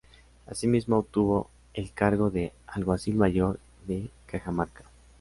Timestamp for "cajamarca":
4.25-4.83